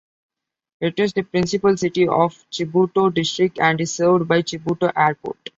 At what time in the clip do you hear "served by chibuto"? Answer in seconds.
3.93-4.91